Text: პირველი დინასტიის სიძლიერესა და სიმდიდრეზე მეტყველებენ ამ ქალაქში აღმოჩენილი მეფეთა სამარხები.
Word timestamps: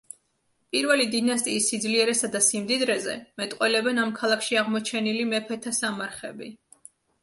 პირველი 0.75 1.05
დინასტიის 1.15 1.67
სიძლიერესა 1.73 2.31
და 2.37 2.43
სიმდიდრეზე 2.47 3.15
მეტყველებენ 3.45 4.05
ამ 4.09 4.17
ქალაქში 4.23 4.61
აღმოჩენილი 4.67 5.33
მეფეთა 5.37 5.81
სამარხები. 5.85 6.55